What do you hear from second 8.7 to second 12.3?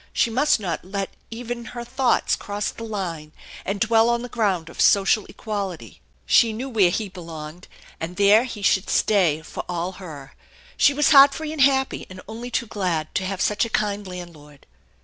stay for all her. She was heart free and happy, and